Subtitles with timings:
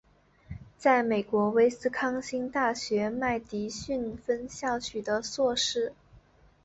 [0.79, 5.93] 在美国威斯康辛大学麦迪逊分校取得硕士。